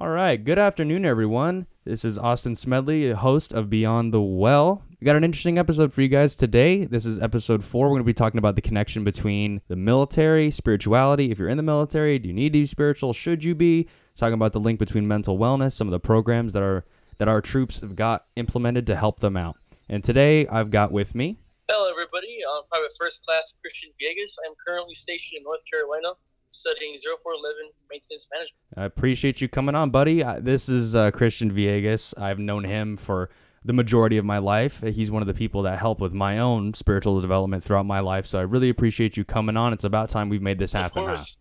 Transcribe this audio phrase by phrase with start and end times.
[0.00, 0.42] All right.
[0.42, 1.66] Good afternoon, everyone.
[1.84, 4.82] This is Austin Smedley, host of Beyond the Well.
[4.98, 6.86] We got an interesting episode for you guys today.
[6.86, 7.84] This is episode four.
[7.84, 11.30] We're going to be talking about the connection between the military, spirituality.
[11.30, 13.12] If you're in the military, do you need to be spiritual?
[13.12, 13.90] Should you be?
[14.16, 16.86] Talking about the link between mental wellness, some of the programs that are
[17.18, 19.58] that our troops have got implemented to help them out.
[19.90, 21.36] And today I've got with me.
[21.70, 22.38] Hello, everybody.
[22.50, 24.34] Um, I'm Private First Class Christian Villegas.
[24.48, 26.14] I'm currently stationed in North Carolina
[26.50, 28.58] studying 0411 maintenance management.
[28.76, 30.22] I appreciate you coming on, buddy.
[30.40, 32.14] This is uh, Christian Villegas.
[32.20, 33.30] I've known him for
[33.64, 34.80] the majority of my life.
[34.82, 38.26] He's one of the people that help with my own spiritual development throughout my life.
[38.26, 39.72] So I really appreciate you coming on.
[39.72, 41.02] It's about time we've made this Of happen.
[41.02, 41.08] huh?
[41.08, 41.38] course.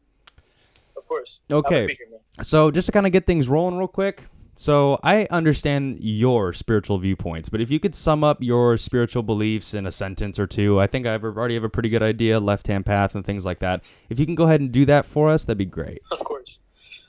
[0.97, 1.41] Of course.
[1.49, 1.81] Okay.
[1.81, 2.43] Happy to be here.
[2.43, 4.25] So just to kind of get things rolling real quick.
[4.59, 9.73] So I understand your spiritual viewpoints, but if you could sum up your spiritual beliefs
[9.73, 12.85] in a sentence or two, I think I already have a pretty good idea, left-hand
[12.85, 13.87] path and things like that.
[14.09, 16.03] If you can go ahead and do that for us, that'd be great.
[16.11, 16.59] Of course.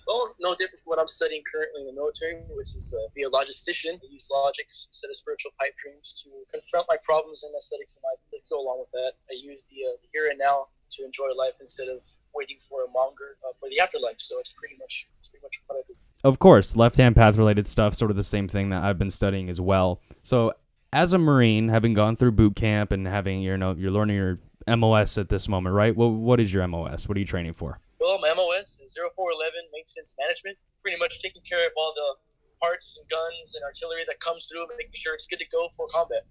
[0.07, 3.25] Well, no different from what I'm studying currently in the military, which is uh, be
[3.25, 3.99] a logistician.
[3.99, 8.07] I use logic instead of spiritual pipe dreams to confront my problems and aesthetics in
[8.07, 9.19] life that go along with that.
[9.27, 12.87] I use the, uh, the here and now to enjoy life instead of waiting for
[12.87, 14.23] a monger uh, for the afterlife.
[14.23, 15.99] So it's pretty much it's pretty much what I do.
[16.23, 19.49] Of course, left-hand path related stuff, sort of the same thing that I've been studying
[19.49, 20.03] as well.
[20.23, 20.53] So
[20.93, 24.39] as a Marine, having gone through boot camp and having you know you're learning your
[24.77, 25.95] MOS at this moment, right?
[25.97, 27.09] Well, what is your MOS?
[27.09, 27.81] What are you training for?
[28.01, 32.17] Well, my MOS is 0411 maintenance management, pretty much taking care of all the
[32.61, 35.87] parts and guns and artillery that comes through, making sure it's good to go for
[35.95, 36.25] combat.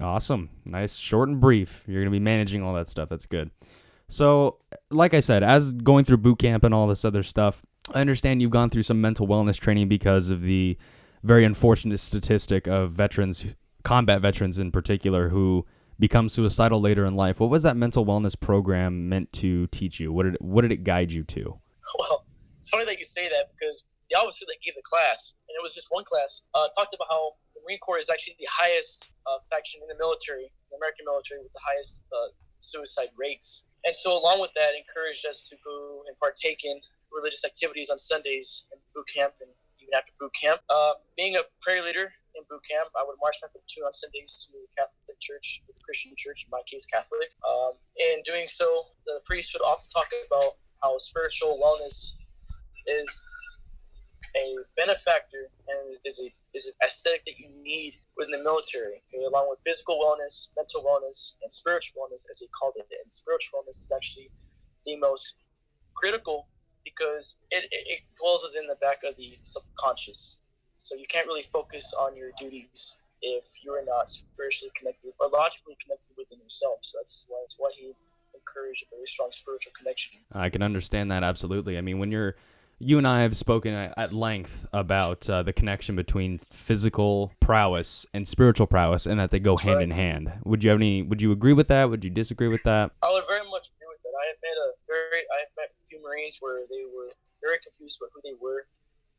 [0.00, 0.50] Awesome.
[0.64, 1.84] Nice, short and brief.
[1.86, 3.08] You're going to be managing all that stuff.
[3.08, 3.50] That's good.
[4.08, 4.58] So,
[4.90, 8.40] like I said, as going through boot camp and all this other stuff, I understand
[8.40, 10.76] you've gone through some mental wellness training because of the
[11.24, 13.44] very unfortunate statistic of veterans,
[13.82, 15.66] combat veterans in particular, who
[15.98, 17.40] become suicidal later in life.
[17.40, 20.12] What was that mental wellness program meant to teach you?
[20.12, 21.58] What did what did it guide you to?
[21.98, 22.24] Well,
[22.58, 25.62] it's funny that you say that because the officer that gave the class, and it
[25.62, 29.10] was just one class, uh, talked about how the Marine Corps is actually the highest
[29.26, 33.66] uh, faction in the military, the American military, with the highest uh, suicide rates.
[33.84, 36.78] And so, along with that, encouraged us to go and partake in
[37.14, 39.50] religious activities on Sundays in boot camp and
[39.80, 40.60] even after boot camp.
[40.68, 44.48] Uh, being a prayer leader in boot camp, I would march my platoon on Sundays
[44.48, 47.30] to the Catholic Church, the Christian Church, in my case, Catholic.
[47.46, 48.66] Um, in doing so,
[49.06, 52.18] the priest would often talk about how spiritual wellness
[52.86, 53.24] is
[54.36, 59.24] a benefactor and is a is an aesthetic that you need within the military, okay,
[59.24, 62.86] along with physical wellness, mental wellness, and spiritual wellness, as he called it.
[62.90, 64.30] And spiritual wellness is actually
[64.86, 65.44] the most
[65.94, 66.48] critical
[66.84, 70.38] because it, it, it dwells within the back of the subconscious.
[70.78, 75.76] So you can't really focus on your duties if you're not spiritually connected or logically
[75.82, 76.78] connected within yourself.
[76.82, 77.92] So that's why it's why he
[78.34, 80.20] encouraged a very strong spiritual connection.
[80.32, 81.78] I can understand that absolutely.
[81.78, 82.34] I mean, when you're
[82.82, 88.26] you and I have spoken at length about uh, the connection between physical prowess and
[88.26, 90.32] spiritual prowess, and that they go hand in hand.
[90.44, 91.02] Would you have any?
[91.02, 91.90] Would you agree with that?
[91.90, 92.90] Would you disagree with that?
[93.00, 93.70] I would very much
[96.12, 97.08] Marines where they were
[97.40, 98.68] very confused about who they were,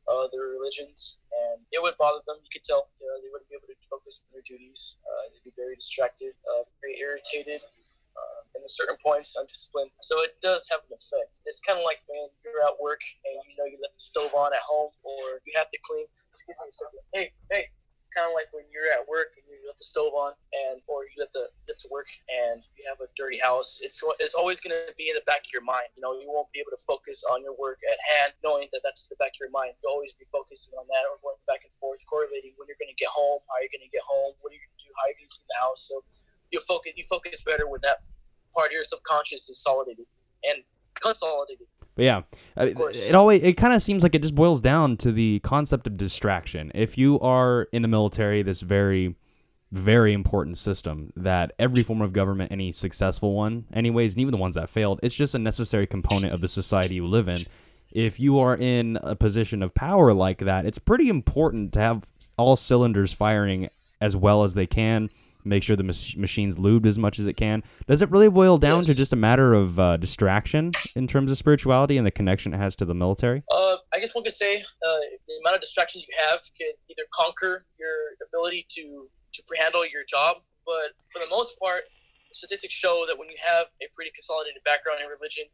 [0.06, 2.38] uh, their religions, and it would bother them.
[2.38, 5.02] You could tell, know, they wouldn't be able to focus on their duties.
[5.02, 9.90] Uh, they'd be very distracted, uh, very irritated, uh, and at certain points, undisciplined.
[10.04, 11.42] So it does have an effect.
[11.48, 14.32] It's kind of like when you're at work and you know you left the stove
[14.36, 16.06] on at home, or you have to clean.
[16.32, 17.00] Excuse me.
[17.12, 17.64] Hey, hey.
[18.14, 21.02] Kind of like when you're at work and you left the stove on, and or
[21.02, 23.82] you let the get to work and you have a dirty house.
[23.82, 25.90] It's it's always going to be in the back of your mind.
[25.98, 28.86] You know, you won't be able to focus on your work at hand, knowing that
[28.86, 29.74] that's the back of your mind.
[29.82, 32.92] You'll always be focusing on that or going back and forth, correlating when you're going
[32.92, 34.90] to get home, how you're going to get home, what are you going to do,
[34.94, 35.90] how you're going to clean the house.
[35.90, 35.98] So
[36.54, 38.06] you focus you focus better when that
[38.54, 40.06] part of your subconscious is solidated
[40.46, 40.62] and
[41.02, 41.66] consolidated.
[41.94, 42.22] But yeah,
[42.56, 45.96] it always it kind of seems like it just boils down to the concept of
[45.96, 46.72] distraction.
[46.74, 49.14] If you are in the military, this very
[49.70, 54.38] very important system that every form of government, any successful one, anyways, and even the
[54.38, 57.38] ones that failed, it's just a necessary component of the society you live in.
[57.90, 62.06] If you are in a position of power like that, it's pretty important to have
[62.36, 63.68] all cylinders firing
[64.00, 65.10] as well as they can.
[65.44, 67.62] Make sure the mach- machine's lubed as much as it can.
[67.86, 71.36] Does it really boil down to just a matter of uh, distraction in terms of
[71.36, 73.42] spirituality and the connection it has to the military?
[73.50, 77.06] Uh, I guess one could say uh, the amount of distractions you have could either
[77.12, 81.82] conquer your ability to to handle your job, but for the most part,
[82.32, 85.44] statistics show that when you have a pretty consolidated background in religion,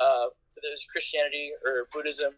[0.00, 2.32] uh, whether it's Christianity or Buddhism,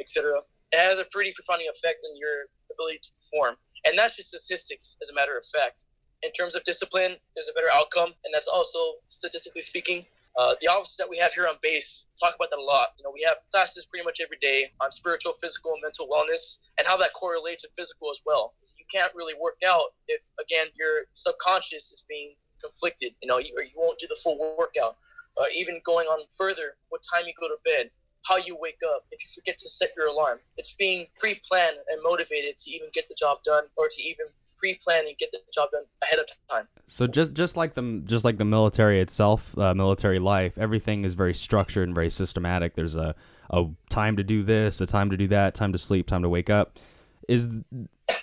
[0.00, 0.38] etc.,
[0.72, 3.56] it has a pretty profound effect on your ability to perform.
[3.84, 5.84] And that's just statistics, as a matter of fact.
[6.22, 8.78] In terms of discipline, there's a better outcome, and that's also
[9.08, 10.06] statistically speaking.
[10.38, 12.88] Uh, the officers that we have here on base talk about that a lot.
[12.96, 16.60] You know, we have classes pretty much every day on spiritual, physical, and mental wellness,
[16.78, 18.54] and how that correlates to physical as well.
[18.78, 23.12] You can't really work out if, again, your subconscious is being conflicted.
[23.20, 24.96] You know, you, or you won't do the full workout.
[25.36, 27.90] Uh, even going on further, what time you go to bed,
[28.26, 30.38] how you wake up, if you forget to set your alarm.
[30.56, 34.26] It's being pre planned and motivated to even get the job done or to even
[34.58, 36.68] pre plan and get the job done ahead of time.
[36.86, 41.14] So just just like the just like the military itself, uh, military life, everything is
[41.14, 42.74] very structured and very systematic.
[42.74, 43.14] There's a
[43.50, 46.28] a time to do this, a time to do that, time to sleep, time to
[46.28, 46.78] wake up.
[47.28, 47.48] Is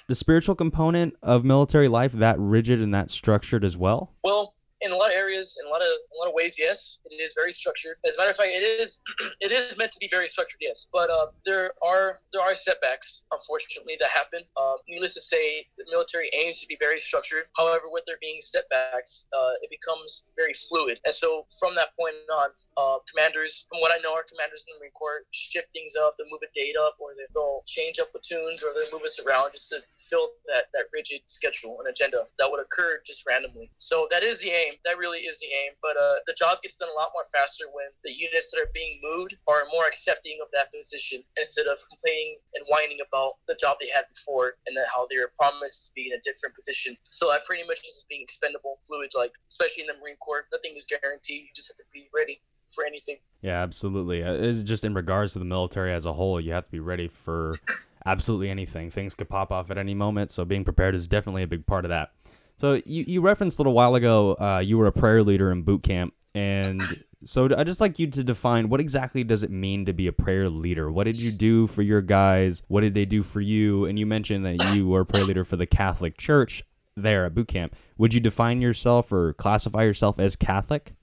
[0.08, 4.12] the spiritual component of military life that rigid and that structured as well?
[4.24, 7.00] Well, in a lot of areas, in a lot of a lot of ways, yes,
[7.06, 7.98] it is very structured.
[8.08, 9.02] As a matter of fact, it is
[9.42, 10.88] it is meant to be very structured, yes.
[10.92, 14.42] But uh, there are there are setbacks, unfortunately, that happen.
[14.56, 17.52] Uh, needless to say, the military aims to be very structured.
[17.58, 21.00] However, with there being setbacks, uh, it becomes very fluid.
[21.06, 24.76] And so, from that point on, uh, commanders, from what I know, our commanders in
[24.76, 28.12] the Marine Corps shift things up, they move a date up, or they'll change up
[28.12, 32.24] platoons, or they move us around just to fill that that rigid schedule and agenda
[32.40, 33.72] that would occur just randomly.
[33.78, 34.78] So that is the aim aim.
[34.86, 35.74] That really is the aim.
[35.82, 38.70] But uh, the job gets done a lot more faster when the units that are
[38.74, 43.58] being moved are more accepting of that position instead of complaining and whining about the
[43.58, 46.94] job they had before and how they were promised to be in a different position.
[47.02, 50.46] So that pretty much is being expendable fluid, like especially in the Marine Corps.
[50.54, 51.50] Nothing is guaranteed.
[51.50, 52.42] You just have to be ready
[52.72, 53.18] for anything.
[53.42, 54.24] Yeah, absolutely.
[54.24, 56.80] Uh, it's just in regards to the military as a whole, you have to be
[56.80, 57.58] ready for
[58.06, 58.90] absolutely anything.
[58.90, 61.86] Things could pop off at any moment, so being prepared is definitely a big part
[61.86, 62.12] of that.
[62.60, 65.64] So you, you referenced a little while ago uh, you were a prayer leader in
[65.64, 66.82] boot camp, and
[67.24, 70.12] so I just like you to define what exactly does it mean to be a
[70.12, 70.92] prayer leader?
[70.92, 72.64] What did you do for your guys?
[72.68, 73.86] What did they do for you?
[73.86, 76.64] And you mentioned that you were a prayer leader for the Catholic Church
[76.96, 77.76] there at boot camp.
[77.98, 80.94] Would you define yourself or classify yourself as Catholic?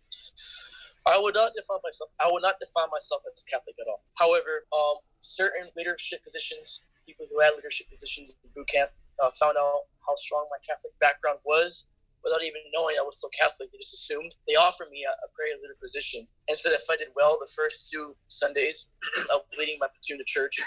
[1.06, 2.10] I would not define myself.
[2.20, 4.02] I would not define myself as Catholic at all.
[4.14, 8.90] However, um, certain leadership positions, people who had leadership positions in boot camp,
[9.22, 11.88] uh, found out how strong my Catholic background was
[12.26, 13.70] without even knowing I was still Catholic.
[13.70, 14.34] They just assumed.
[14.48, 16.26] They offered me a, a prayer leader position.
[16.48, 18.90] And so if I did well the first two Sundays
[19.34, 20.58] of leading my platoon to church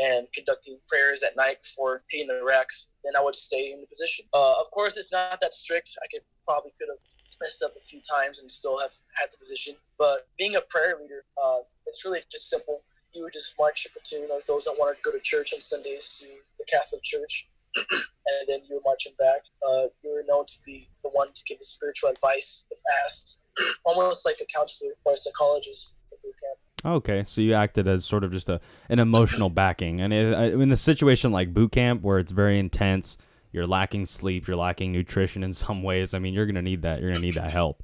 [0.00, 3.86] and conducting prayers at night before hitting the racks, then I would stay in the
[3.86, 4.26] position.
[4.34, 5.96] Uh, of course, it's not that strict.
[6.02, 7.02] I could probably could have
[7.40, 8.92] messed up a few times and still have
[9.22, 9.74] had the position.
[9.96, 12.82] But being a prayer leader, uh, it's really just simple.
[13.14, 15.60] You would just march your platoon of those that want to go to church on
[15.60, 16.26] Sundays to
[16.58, 19.42] the Catholic Church and then you were marching back.
[19.66, 23.40] Uh, you were known to be the one to give spiritual advice if asked,
[23.84, 26.94] almost like a counselor or a psychologist at boot camp.
[26.96, 30.72] Okay, so you acted as sort of just a an emotional backing, and it, in
[30.72, 33.18] a situation like boot camp where it's very intense,
[33.52, 36.14] you're lacking sleep, you're lacking nutrition in some ways.
[36.14, 37.00] I mean, you're gonna need that.
[37.00, 37.82] You're gonna need that help.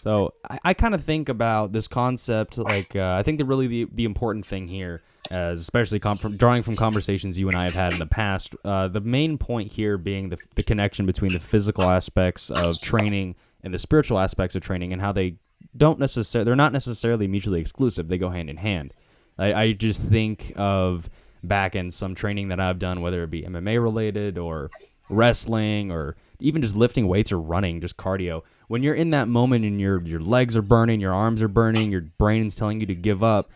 [0.00, 3.66] So I, I kind of think about this concept like uh, I think that really
[3.66, 7.62] the, the important thing here, as especially com- from, drawing from conversations you and I
[7.62, 11.32] have had in the past, uh, the main point here being the, the connection between
[11.32, 15.36] the physical aspects of training and the spiritual aspects of training and how they
[15.76, 18.08] don't necessarily they're not necessarily mutually exclusive.
[18.08, 18.94] They go hand in hand.
[19.38, 21.08] I, I just think of
[21.44, 24.70] back in some training that I've done, whether it be MMA related or
[25.08, 29.64] wrestling or even just lifting weights or running, just cardio when you're in that moment
[29.64, 32.86] and your your legs are burning, your arms are burning, your brain is telling you
[32.86, 33.50] to give up,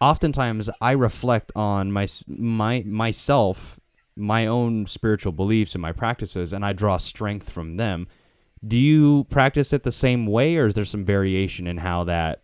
[0.00, 3.78] oftentimes I reflect on my my myself,
[4.16, 8.08] my own spiritual beliefs and my practices and I draw strength from them.
[8.66, 12.40] Do you practice it the same way or is there some variation in how that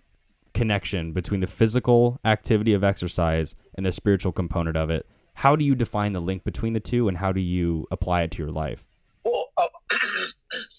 [0.53, 5.07] connection between the physical activity of exercise and the spiritual component of it?
[5.33, 8.33] How do you define the link between the two and how do you apply it
[8.33, 8.90] to your life?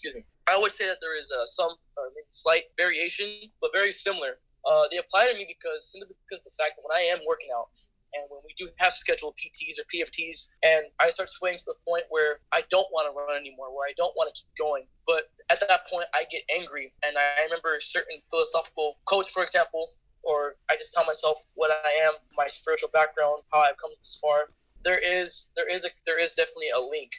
[0.01, 0.25] Excuse me.
[0.49, 3.29] I would say that there is uh, some uh, slight variation,
[3.61, 4.41] but very similar.
[4.65, 7.49] Uh, they apply to me because simply because the fact that when I am working
[7.53, 7.69] out
[8.17, 11.77] and when we do have scheduled PTs or PFTs, and I start swaying to the
[11.87, 14.89] point where I don't want to run anymore, where I don't want to keep going.
[15.05, 19.43] But at that point, I get angry, and I remember a certain philosophical quotes, for
[19.43, 19.85] example,
[20.23, 24.17] or I just tell myself what I am, my spiritual background, how I've come this
[24.19, 24.49] far.
[24.83, 27.11] There is there is a there is definitely a link,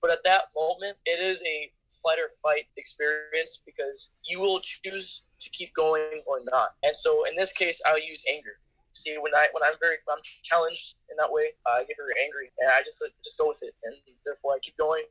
[0.00, 5.26] but at that moment, it is a flight or fight experience because you will choose
[5.40, 6.70] to keep going or not.
[6.82, 8.56] And so in this case, I'll use anger.
[8.94, 12.52] See, when I when I'm very I'm challenged in that way, I get very angry,
[12.58, 13.94] and I just just go with it, and
[14.24, 15.04] therefore I keep going,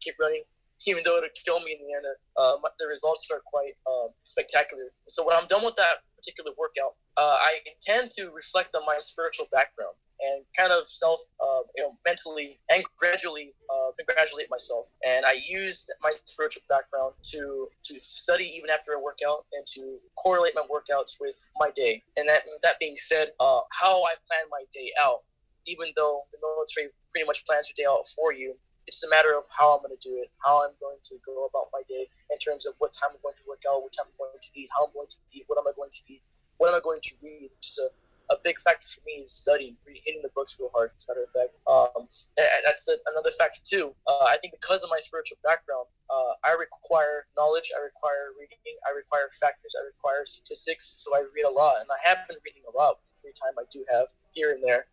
[0.00, 0.42] keep running,
[0.86, 2.06] even though it'll kill me in the end.
[2.36, 4.88] Uh, the results are quite uh, spectacular.
[5.08, 8.96] So when I'm done with that particular workout, uh, I tend to reflect on my
[8.98, 14.88] spiritual background and kind of self, um, you know, mentally and gradually uh, congratulate myself.
[15.06, 19.98] And I used my spiritual background to to study even after a workout and to
[20.16, 22.02] correlate my workouts with my day.
[22.16, 25.24] And that that being said, uh, how I plan my day out,
[25.66, 28.54] even though the military pretty much plans your day out for you,
[28.86, 31.46] it's a matter of how I'm going to do it, how I'm going to go
[31.46, 34.06] about my day in terms of what time I'm going to work out, what time
[34.14, 36.22] I'm going to eat, how I'm going to eat, what am I going to eat,
[36.58, 37.50] what am I going to read.
[37.60, 37.90] Just a,
[38.30, 40.90] a big factor for me is studying, reading, hitting the books real hard.
[40.96, 43.94] As a matter of fact, um, and that's a, another factor too.
[44.06, 48.78] Uh, I think because of my spiritual background, uh, I require knowledge, I require reading,
[48.86, 50.98] I require factors, I require statistics.
[50.98, 52.98] So I read a lot, and I have been reading a lot.
[53.14, 54.86] Free time I do have here and there.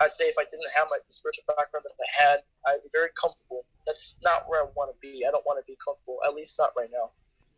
[0.00, 3.10] I'd say if I didn't have my spiritual background that I had, I'd be very
[3.18, 3.66] comfortable.
[3.86, 5.26] That's not where I want to be.
[5.26, 7.10] I don't want to be comfortable, at least not right now.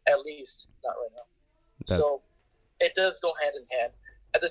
[0.09, 1.29] At least not right now.
[1.89, 1.99] That...
[2.01, 2.23] So
[2.81, 3.93] it does go hand in hand.
[4.35, 4.49] At the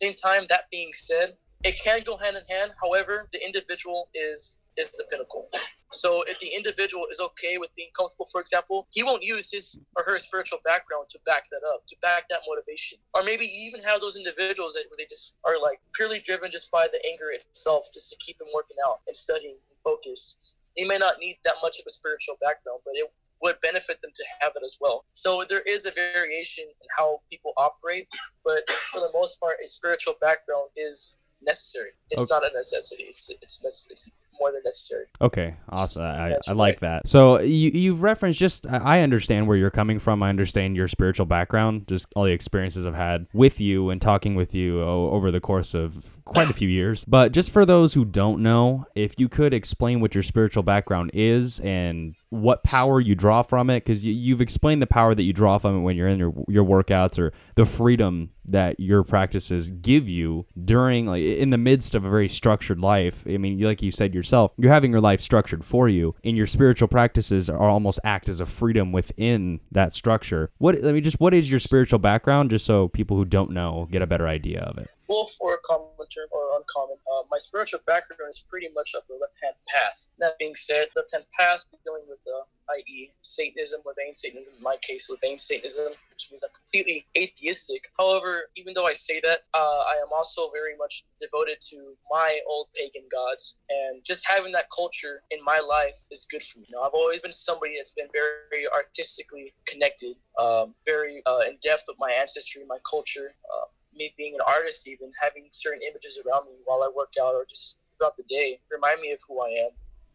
[0.00, 2.72] same time, that being said, it can go hand in hand.
[2.82, 5.48] However, the individual is is the pinnacle.
[5.92, 9.80] So if the individual is okay with being comfortable, for example, he won't use his
[9.96, 12.98] or her spiritual background to back that up, to back that motivation.
[13.12, 16.86] Or maybe even have those individuals that they just are like purely driven just by
[16.90, 20.56] the anger itself, just to keep them working out and studying and focus.
[20.76, 23.10] He may not need that much of a spiritual background, but it
[23.42, 25.04] would benefit them to have it as well.
[25.14, 28.08] So there is a variation in how people operate,
[28.44, 31.90] but for the most part, a spiritual background is necessary.
[32.10, 32.34] It's okay.
[32.34, 33.04] not a necessity.
[33.04, 35.04] It's it's, more than necessary.
[35.20, 36.02] Okay, awesome.
[36.02, 37.06] I, I like that.
[37.06, 40.22] So you you've referenced just I understand where you're coming from.
[40.22, 44.34] I understand your spiritual background, just all the experiences I've had with you and talking
[44.34, 47.04] with you over the course of quite a few years.
[47.04, 51.10] But just for those who don't know, if you could explain what your spiritual background
[51.12, 55.24] is and what power you draw from it, because you, you've explained the power that
[55.24, 59.02] you draw from it when you're in your your workouts or the freedom that your
[59.02, 63.24] practices give you during like in the midst of a very structured life.
[63.28, 66.46] I mean, like you said yourself, you're having your life structured for you, and your
[66.46, 70.52] spiritual practices are almost act as a freedom within that structure.
[70.58, 73.88] What I mean, just what is your spiritual background, just so people who don't know
[73.90, 76.96] get a better idea of it both for a common term or uncommon.
[77.10, 80.06] Uh, my spiritual background is pretty much of the left hand path.
[80.20, 84.76] That being said, left hand path dealing with the i.e., Satanism, LaVeyan Satanism, in my
[84.80, 87.90] case, LaVeyan Satanism, which means I'm completely atheistic.
[87.98, 92.38] However, even though I say that, uh, I am also very much devoted to my
[92.48, 93.56] old pagan gods.
[93.68, 96.66] And just having that culture in my life is good for me.
[96.68, 101.58] You know, I've always been somebody that's been very artistically connected, um, very uh, in
[101.60, 103.34] depth with my ancestry, my culture.
[103.52, 103.66] Uh,
[104.00, 107.44] me being an artist, even having certain images around me while I work out or
[107.48, 109.70] just throughout the day, remind me of who I am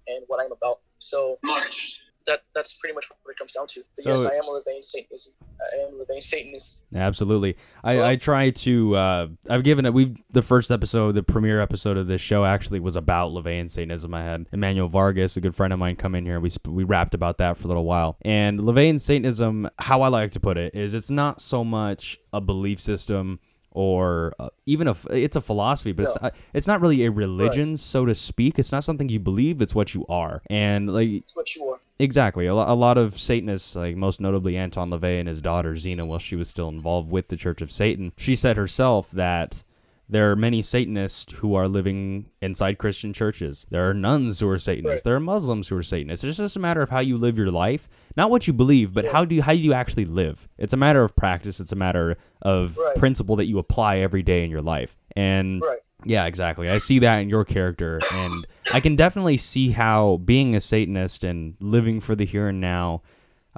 [0.08, 0.80] and what I'm about.
[1.00, 2.02] So March.
[2.28, 3.82] That that's pretty much what it comes down to.
[3.96, 5.34] But so, yes, I am a LaVeyan Satanism.
[5.62, 6.88] I am a LaVeyan Satanist.
[6.96, 7.56] Absolutely.
[7.84, 8.96] I, well, I try to.
[8.96, 9.94] Uh, I've given it.
[9.94, 14.12] We the first episode, the premiere episode of this show, actually was about LaVeyan Satanism.
[14.16, 16.40] I had Emmanuel Vargas, a good friend of mine, come in here.
[16.40, 18.18] We we rapped about that for a little while.
[18.24, 22.42] And LaVeyan Satanism, how I like to put it, is it's not so much a
[22.42, 23.40] belief system
[23.76, 27.70] or uh, even a it's a philosophy but it's, not, it's not really a religion
[27.70, 27.80] right.
[27.80, 28.58] so to speak.
[28.58, 30.42] It's not something you believe it's what you are.
[30.50, 31.78] And like it's what you are.
[32.00, 32.48] Exactly.
[32.48, 36.06] A, lo- a lot of satanists like most notably anton LaVey and his daughter Zeena
[36.06, 39.64] while she was still involved with the church of satan she said herself that
[40.08, 43.66] there are many Satanists who are living inside Christian churches.
[43.70, 45.00] There are nuns who are Satanists.
[45.00, 45.04] Right.
[45.04, 46.24] There are Muslims who are Satanists.
[46.24, 49.06] It's just a matter of how you live your life, not what you believe, but
[49.06, 50.48] how do you, how do you actually live.
[50.58, 51.60] It's a matter of practice.
[51.60, 52.96] It's a matter of right.
[52.98, 54.96] principle that you apply every day in your life.
[55.16, 55.80] And right.
[56.04, 56.70] yeah, exactly.
[56.70, 61.24] I see that in your character, and I can definitely see how being a Satanist
[61.24, 63.02] and living for the here and now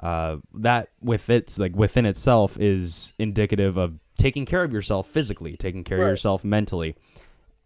[0.02, 5.56] uh, that with its like within itself is indicative of taking care of yourself physically,
[5.56, 6.04] taking care right.
[6.04, 6.94] of yourself mentally.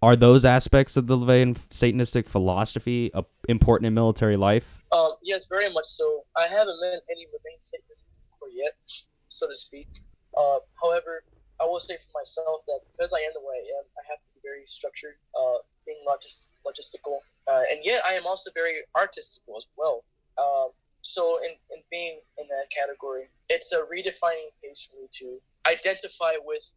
[0.03, 4.83] Are those aspects of the LaVeyan Satanistic philosophy uh, important in military life?
[4.91, 6.25] Um, yes, very much so.
[6.37, 8.11] I haven't met any LaVeyan Satanists
[8.53, 8.75] yet,
[9.29, 9.89] so to speak.
[10.37, 11.25] Uh, however,
[11.61, 14.19] I will say for myself that because I am the way I am, I have
[14.19, 17.19] to be very structured, uh, being logis- logistical,
[17.51, 20.05] uh, and yet I am also very artistical as well.
[20.39, 20.71] Um,
[21.03, 26.33] so in, in being in that category, it's a redefining case for me to identify
[26.45, 26.75] with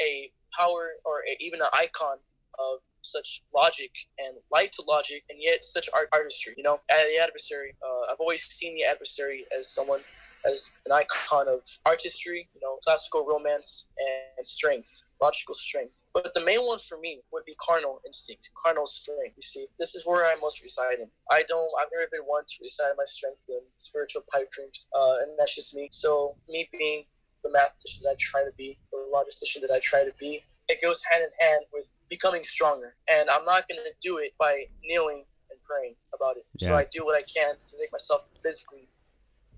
[0.00, 2.18] a power or a, even an icon
[2.58, 6.80] of such logic and light to logic and yet such art artistry you know?
[6.88, 10.00] The adversary uh, i've always seen the adversary as someone
[10.44, 16.02] as an icon of artistry, you know, classical romance and strength, logical strength.
[16.12, 19.34] But the main one for me would be carnal instinct, carnal strength.
[19.36, 21.08] You see, this is where I most reside in.
[21.30, 25.14] I don't, I've never been one to reside my strength in spiritual pipe dreams, uh,
[25.22, 25.88] and that's just me.
[25.92, 27.04] So me being
[27.42, 30.82] the mathematician that I try to be, the logistician that I try to be, it
[30.82, 32.94] goes hand in hand with becoming stronger.
[33.10, 36.44] And I'm not going to do it by kneeling and praying about it.
[36.58, 38.88] So I do what I can to make myself physically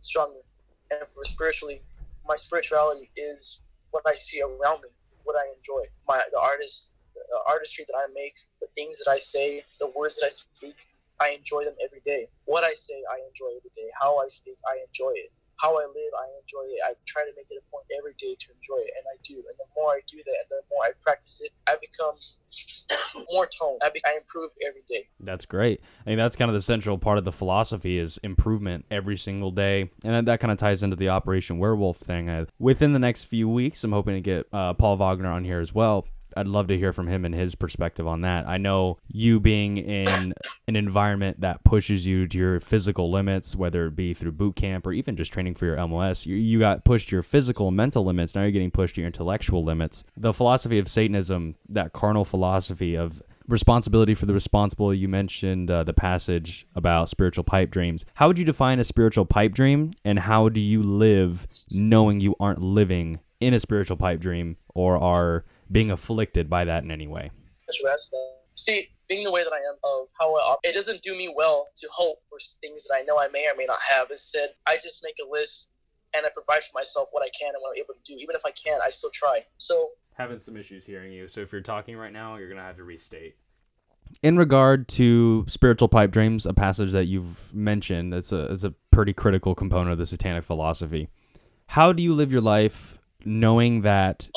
[0.01, 0.41] stronger.
[0.91, 1.83] And for spiritually,
[2.27, 4.89] my spirituality is what I see around me,
[5.25, 5.89] what I enjoy.
[6.07, 10.17] My the artists, the artistry that I make, the things that I say, the words
[10.21, 10.75] that I speak,
[11.21, 12.29] I enjoy them every day.
[12.45, 13.89] What I say, I enjoy every day.
[14.01, 15.33] How I speak, I enjoy it.
[15.61, 16.81] How I live, I enjoy it.
[16.87, 19.35] I try to make it a point every day to enjoy it, and I do.
[19.35, 22.15] And the more I do that, and the more I practice it, I become
[23.33, 23.81] more toned.
[23.83, 25.09] I, be, I improve every day.
[25.21, 25.81] That's great.
[26.07, 29.51] I mean, that's kind of the central part of the philosophy is improvement every single
[29.51, 32.29] day, and that, that kind of ties into the Operation Werewolf thing.
[32.29, 35.61] Uh, within the next few weeks, I'm hoping to get uh, Paul Waggener on here
[35.61, 36.07] as well.
[36.39, 38.49] I'd love to hear from him and his perspective on that.
[38.49, 40.35] I know you being in
[40.67, 44.87] an environment that pushes you to your physical limits, whether it be through boot camp
[44.87, 48.05] or even just training for your MOS, you, you got pushed your physical and mental
[48.05, 48.35] limits.
[48.35, 50.05] Now you're getting pushed to your intellectual limits.
[50.17, 54.95] The philosophy of Satanism, that carnal philosophy of responsibility for the responsible.
[54.95, 58.05] You mentioned uh, the passage about spiritual pipe dreams.
[58.15, 62.37] How would you define a spiritual pipe dream, and how do you live knowing you
[62.39, 67.07] aren't living in a spiritual pipe dream or are being afflicted by that in any
[67.07, 67.31] way?
[67.69, 68.35] that you asked that.
[68.57, 71.33] See, being the way that I am of how I op- it doesn't do me
[71.37, 74.11] well to hope for things that I know I may or may not have.
[74.11, 75.71] Instead, I just make a list
[76.15, 78.15] and I provide for myself what I can and what I'm able to do.
[78.19, 79.41] Even if I can't, I still try.
[79.59, 82.77] So Having some issues hearing you, so if you're talking right now, you're gonna have
[82.77, 83.37] to restate.
[84.23, 88.75] In regard to spiritual pipe dreams, a passage that you've mentioned, it's a it's a
[88.91, 91.09] pretty critical component of the satanic philosophy.
[91.69, 94.29] How do you live your life knowing that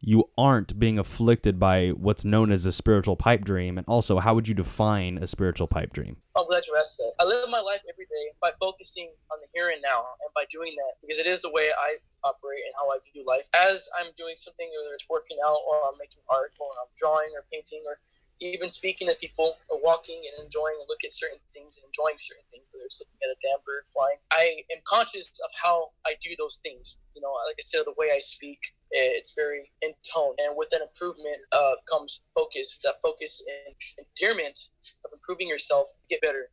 [0.00, 3.78] you aren't being afflicted by what's known as a spiritual pipe dream?
[3.78, 6.16] And also, how would you define a spiritual pipe dream?
[6.36, 7.12] I'm glad you asked that.
[7.18, 10.44] I live my life every day by focusing on the here and now, and by
[10.50, 13.50] doing that, because it is the way I operate and how I view life.
[13.54, 17.34] As I'm doing something, whether it's working out or I'm making art or I'm drawing
[17.34, 17.98] or painting or
[18.40, 22.16] even speaking to people or walking and enjoying and look at certain things and enjoying
[22.18, 25.90] certain things, whether it's looking at a damn bird flying, I am conscious of how
[26.06, 26.98] I do those things.
[27.14, 28.58] You know, like I said, the way I speak,
[28.90, 30.34] it's very in tone.
[30.38, 32.78] And with that improvement uh, comes focus.
[32.84, 34.70] That focus and endearment
[35.04, 36.50] of improving yourself, get better.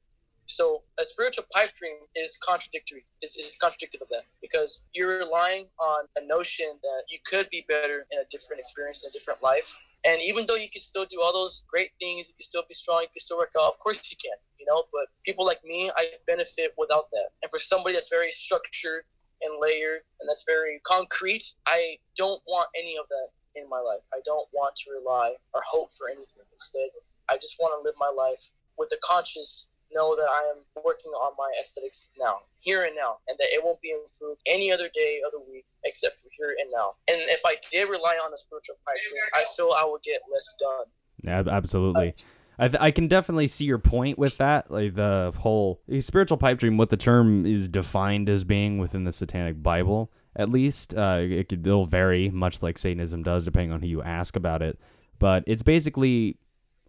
[0.48, 3.06] So a spiritual pipe dream is contradictory.
[3.22, 7.66] Is is contradictive of that because you're relying on a notion that you could be
[7.68, 9.90] better in a different experience, in a different life.
[10.06, 12.74] And even though you can still do all those great things, you can still be
[12.74, 13.70] strong, you can still work out.
[13.70, 14.84] Of course you can, you know.
[14.94, 17.30] But people like me, I benefit without that.
[17.42, 19.04] And for somebody that's very structured
[19.42, 24.02] and layered and that's very concrete, I don't want any of that in my life.
[24.14, 26.44] I don't want to rely or hope for anything.
[26.54, 26.90] Instead,
[27.30, 31.12] I just want to live my life with the conscious know that I am working
[31.12, 34.90] on my aesthetics now, here and now, and that it won't be improved any other
[34.94, 36.94] day of the week except for here and now.
[37.08, 40.22] And if I did rely on a spiritual pipe dream, I feel I would get
[40.32, 40.86] less done.
[41.24, 42.14] Yeah, absolutely.
[42.58, 44.72] I, th- I can definitely see your point with that.
[44.72, 49.04] Like the whole a spiritual pipe dream, what the term is defined as being within
[49.04, 50.94] the Satanic Bible, at least.
[50.94, 54.62] Uh, it could it'll vary, much like Satanism does, depending on who you ask about
[54.62, 54.80] it.
[55.20, 56.38] But it's basically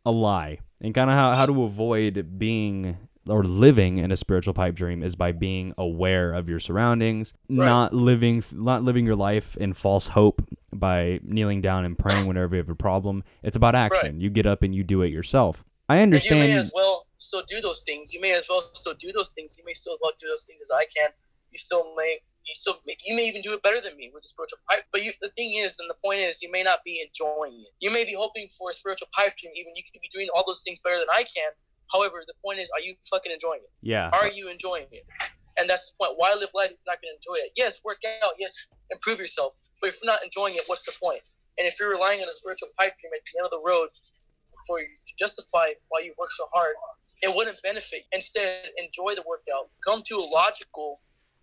[0.07, 2.97] a lie, and kind of how how to avoid being
[3.29, 7.93] or living in a spiritual pipe dream is by being aware of your surroundings, not
[7.93, 12.61] living not living your life in false hope by kneeling down and praying whenever you
[12.61, 13.25] have a problem.
[13.43, 14.21] It's about action.
[14.21, 15.65] You get up and you do it yourself.
[15.89, 18.13] I And you may as well still do those things.
[18.13, 19.57] You may as well still do those things.
[19.59, 21.11] You may still well do those things as I can.
[21.51, 22.19] You still may.
[22.47, 22.79] You still.
[23.05, 24.85] You may even do it better than me with the spiritual pipe.
[24.93, 27.73] But you, the thing is, and the point is, you may not be enjoying it.
[27.81, 29.53] You may be hoping for a spiritual pipe dream.
[29.57, 31.51] Even you could be doing all those things better than I can.
[31.93, 33.71] However, the point is, are you fucking enjoying it?
[33.83, 34.11] yeah.
[34.13, 35.07] Are you enjoying it?
[35.59, 36.19] And that's the point.
[36.19, 37.53] Why live life if you're not going to enjoy it?
[37.57, 38.33] Yes, work out.
[38.39, 39.55] Yes, improve yourself.
[39.81, 41.23] But if you're not enjoying it, what's the point?
[41.59, 43.89] And if you're relying on a spiritual pipe dream at the end of the road
[44.67, 46.73] for you to justify why you work so hard,
[47.23, 48.03] it wouldn't benefit.
[48.13, 49.71] Instead, enjoy the workout.
[49.87, 50.99] Come to a logical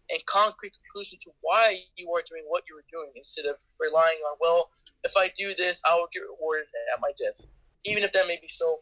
[0.09, 4.17] and concrete conclusion to why you are doing what you are doing instead of relying
[4.29, 4.69] on, well,
[5.03, 7.45] if I do this, I will get rewarded at my death.
[7.85, 8.79] Even if that may be so,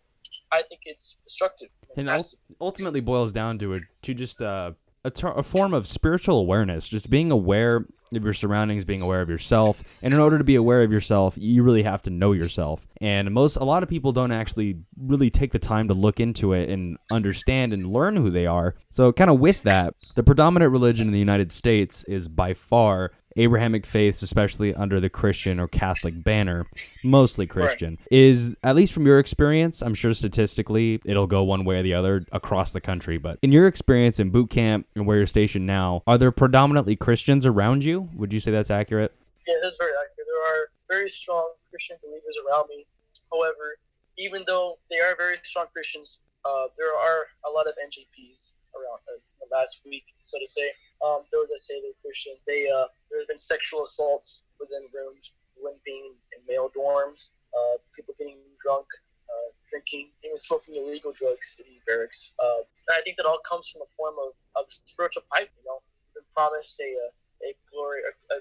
[0.52, 1.70] I think it's destructive.
[1.98, 4.72] and It ul- has to ultimately boils down to it to just uh,
[5.04, 9.22] a, ter- a form of spiritual awareness just being aware of your surroundings being aware
[9.22, 9.84] of yourself.
[10.02, 12.88] And in order to be aware of yourself you really have to know yourself.
[13.00, 16.54] And most a lot of people don't actually really take the time to look into
[16.54, 18.76] it and understand and learn who they are.
[18.90, 23.12] So kind of with that the predominant religion in the united states is by far
[23.36, 26.66] Abrahamic faiths, especially under the Christian or Catholic banner,
[27.04, 29.82] mostly Christian, is at least from your experience.
[29.82, 33.52] I'm sure statistically it'll go one way or the other across the country, but in
[33.52, 37.84] your experience in boot camp and where you're stationed now, are there predominantly Christians around
[37.84, 38.10] you?
[38.16, 39.14] Would you say that's accurate?
[39.48, 40.28] Yeah, that's very accurate.
[40.28, 42.86] There are very strong Christian believers around me.
[43.32, 43.78] However,
[44.18, 49.00] even though they are very strong Christians, uh, there are a lot of NJPs around
[49.08, 50.72] uh, the last week, so to say.
[51.04, 55.34] Um, those that say they're Christian, they uh, there have been sexual assaults within rooms,
[55.60, 58.88] when being in male dorms, uh, people getting drunk,
[59.30, 62.34] uh, drinking, even smoking illegal drugs in the barracks.
[62.42, 65.52] Uh, I think that all comes from a form of, of spiritual pipe.
[65.60, 65.80] You know,
[66.16, 67.08] been promised a a,
[67.48, 68.36] a glory a,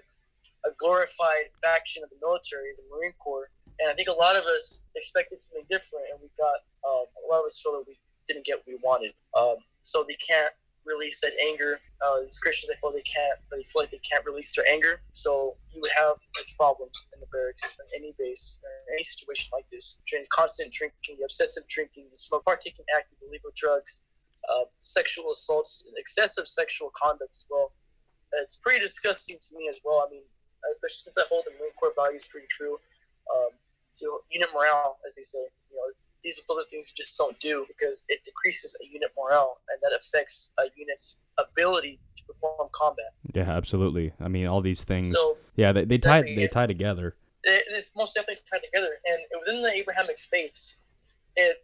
[0.68, 4.44] a, glorified faction of the military, the Marine Corps, and I think a lot of
[4.44, 7.98] us expected something different, and we got um, a lot of us feel that we
[8.26, 9.12] didn't get what we wanted.
[9.36, 10.52] Um, so they can't
[10.86, 11.80] release that anger.
[12.04, 13.38] Uh, as Christians, they feel they can't.
[13.50, 15.02] They feel like they can't release their anger.
[15.12, 19.50] So you would have this problem in the barracks, in any base, or any situation
[19.52, 19.98] like this.
[20.30, 24.02] Constant drinking, obsessive drinking, smoke, partaking active illegal drugs,
[24.48, 27.72] uh, sexual assaults, excessive sexual conduct as well.
[28.32, 30.06] it's pretty disgusting to me as well.
[30.06, 30.22] I mean,
[30.72, 32.78] especially since I hold the Marine Corps values pretty true.
[33.34, 33.50] Um,
[33.92, 35.44] to unit morale, as they say,
[36.22, 39.78] these are those things you just don't do because it decreases a unit morale and
[39.82, 43.12] that affects a unit's ability to perform combat.
[43.34, 44.12] Yeah, absolutely.
[44.20, 45.12] I mean, all these things.
[45.12, 47.16] So, yeah, they, they tie they tie together.
[47.44, 50.78] It, it's most definitely tied together, and within the Abrahamic faiths,
[51.36, 51.56] it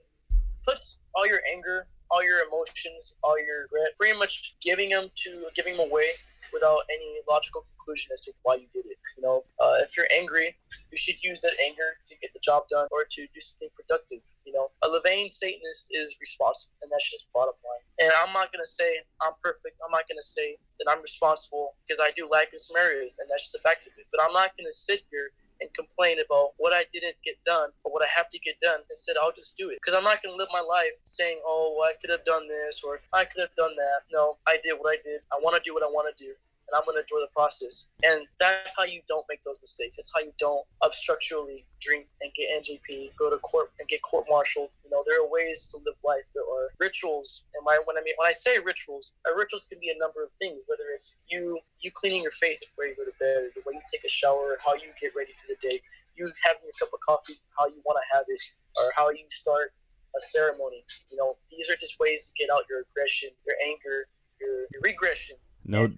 [0.64, 5.46] puts all your anger, all your emotions, all your regret, pretty much giving them to
[5.54, 6.06] giving them away
[6.52, 8.98] without any logical conclusion as to why you did it.
[9.16, 10.54] You know, uh, if you're angry,
[10.90, 14.20] you should use that anger to get the job done or to do something productive.
[14.44, 17.84] You know, a LaVeyan Satanist is responsible, and that's just bottom line.
[17.98, 19.78] And I'm not gonna say I'm perfect.
[19.84, 23.28] I'm not gonna say that I'm responsible because I do lack in some areas, and
[23.30, 24.06] that's just a fact of it.
[24.12, 27.92] But I'm not gonna sit here and complain about what I didn't get done or
[27.92, 28.80] what I have to get done.
[28.90, 31.76] Instead, I'll just do it because I'm not going to live my life saying, "Oh,
[31.78, 34.74] well, I could have done this" or "I could have done that." No, I did
[34.78, 35.20] what I did.
[35.32, 36.34] I want to do what I want to do
[36.66, 37.86] and I'm going to enjoy the process.
[38.02, 39.96] And that's how you don't make those mistakes.
[39.96, 44.70] That's how you don't obstructually drink and get NJP, go to court and get court-martialed.
[44.82, 46.26] You know, there are ways to live life.
[46.34, 47.46] There are rituals.
[47.54, 50.22] And my, when I mean when I say rituals, uh, rituals can be a number
[50.22, 50.62] of things.
[50.66, 53.84] Whether it's you you cleaning your face before you go to bed, the way you
[53.90, 55.78] take a shower, how you get ready for the day,
[56.16, 58.42] you having your cup of coffee, how you want to have it,
[58.82, 59.70] or how you start
[60.16, 60.82] a ceremony.
[61.10, 64.08] You know, these are just ways to get out your aggression, your anger,
[64.40, 65.88] your, your regression no,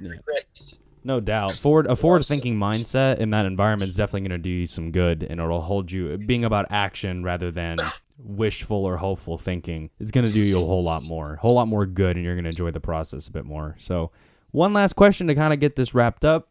[1.04, 1.52] no doubt.
[1.52, 4.90] Forward a forward thinking mindset in that environment is definitely going to do you some
[4.90, 7.76] good, and it'll hold you being about action rather than
[8.18, 9.90] wishful or hopeful thinking.
[10.00, 12.24] It's going to do you a whole lot more, a whole lot more good, and
[12.24, 13.76] you're going to enjoy the process a bit more.
[13.78, 14.10] So,
[14.50, 16.48] one last question to kind of get this wrapped up.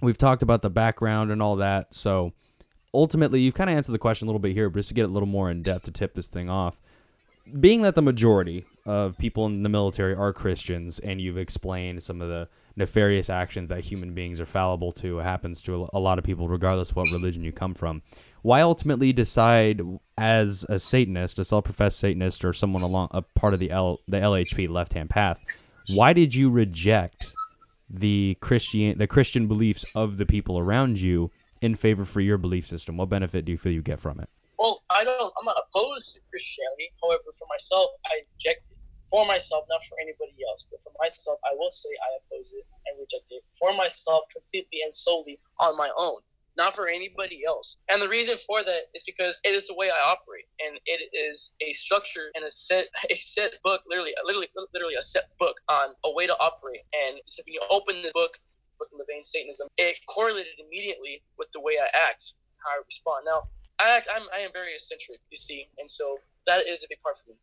[0.00, 1.94] We've talked about the background and all that.
[1.94, 2.32] So,
[2.94, 5.06] ultimately, you've kind of answered the question a little bit here, but just to get
[5.06, 6.80] a little more in depth to tip this thing off
[7.60, 12.20] being that the majority of people in the military are Christians, and you've explained some
[12.20, 16.24] of the nefarious actions that human beings are fallible to, happens to a lot of
[16.24, 18.02] people, regardless what religion you come from.
[18.42, 19.80] Why ultimately decide
[20.16, 24.18] as a Satanist, a self-professed Satanist, or someone along a part of the L, the
[24.18, 25.40] LHP left-hand path?
[25.94, 27.32] Why did you reject
[27.88, 31.30] the Christian the Christian beliefs of the people around you
[31.62, 32.96] in favor for your belief system?
[32.96, 34.28] What benefit do you feel you get from it?
[34.58, 35.32] Well, I don't.
[35.38, 36.92] I'm not opposed to Christianity.
[37.02, 38.78] However, for myself, I reject it.
[39.10, 42.64] For myself, not for anybody else, but for myself, I will say I oppose it
[42.86, 43.42] and reject it.
[43.58, 46.18] For myself, completely and solely on my own,
[46.56, 47.78] not for anybody else.
[47.90, 51.06] And the reason for that is because it is the way I operate, and it
[51.14, 55.54] is a structure and a set, a set book, literally, literally, literally a set book
[55.68, 56.82] on a way to operate.
[57.06, 58.38] And so when you open this book,
[58.78, 63.24] Book of LaVeyan Satanism, it correlated immediately with the way I act, how I respond.
[63.26, 63.44] Now,
[63.78, 67.16] I I'm, I am very eccentric, you see, and so that is a big part
[67.18, 67.36] for me.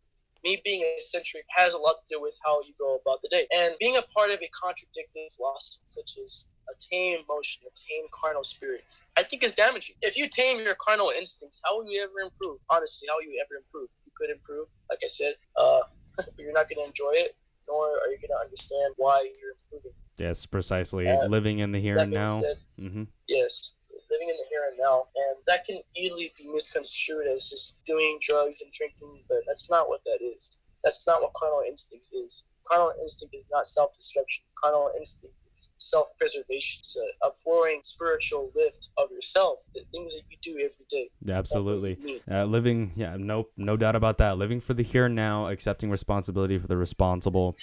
[0.44, 3.48] Me being eccentric has a lot to do with how you go about the day.
[3.56, 8.08] And being a part of a contradicting philosophy, such as a tame emotion, a tame
[8.12, 8.84] carnal spirit,
[9.18, 9.96] I think is damaging.
[10.02, 12.60] If you tame your carnal instincts, how will you ever improve?
[12.70, 13.90] Honestly, how will you ever improve?
[14.06, 15.80] You could improve, like I said, uh,
[16.18, 17.38] but you're not going to enjoy it,
[17.70, 19.96] nor are you going to understand why you're improving.
[20.18, 21.08] Yes, precisely.
[21.08, 22.28] Uh, Living in the here and now.
[22.28, 23.04] Said, mm-hmm.
[23.30, 23.76] Yes
[24.14, 25.10] living in the here and now.
[25.16, 29.90] And that can easily be misconstrued as just doing drugs and drinking, but that's not
[29.90, 30.62] what that is.
[30.84, 32.46] That's not what carnal instincts is.
[32.68, 34.46] Carnal instinct is not self destruction.
[34.62, 36.80] Carnal instinct is self preservation.
[36.80, 41.10] It's a pouring spiritual lift of yourself, the things that you do every day.
[41.22, 42.22] Yeah, absolutely.
[42.30, 44.38] Uh, living, yeah, no, no doubt about that.
[44.38, 47.58] Living for the here and now, accepting responsibility for the responsible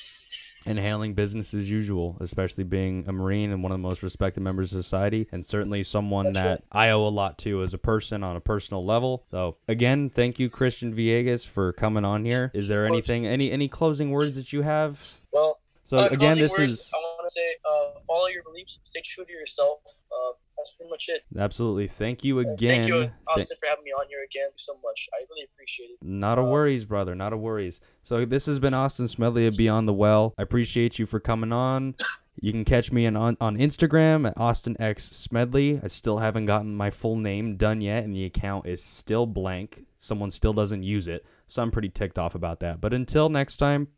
[0.66, 4.42] and handling business as usual, especially being a Marine and one of the most respected
[4.42, 8.22] members of society, and certainly someone that I owe a lot to as a person
[8.22, 9.24] on a personal level.
[9.30, 12.50] So again, thank you, Christian Villegas, for coming on here.
[12.54, 15.02] Is there anything, any any closing words that you have?
[15.32, 16.90] Well, so uh, again, this words, is.
[16.94, 19.80] I want to say, uh, follow your beliefs, stay true to yourself.
[20.12, 21.22] Uh, that's pretty much it.
[21.38, 21.86] Absolutely.
[21.86, 22.56] Thank you again.
[22.58, 25.08] Thank you, Austin, for having me on here again so much.
[25.14, 25.98] I really appreciate it.
[26.02, 27.14] Not a Uh, worries, brother.
[27.14, 27.80] Not a worries.
[28.02, 30.34] So this has been Austin Smedley of Beyond the Well.
[30.38, 31.94] I appreciate you for coming on.
[32.42, 35.78] You can catch me on, on, on Instagram at Austin X Smedley.
[35.82, 39.84] I still haven't gotten my full name done yet, and the account is still blank.
[39.98, 42.80] Someone still doesn't use it, so I'm pretty ticked off about that.
[42.80, 43.88] But until next time,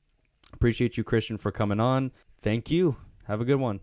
[0.53, 2.11] appreciate you, Christian, for coming on.
[2.41, 2.97] Thank you.
[3.27, 3.79] Have a good one.